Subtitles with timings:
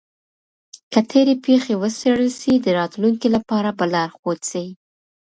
[0.91, 4.65] که تېري پېښې وڅېړل سي د راتلونکي لپاره به لارښود سي.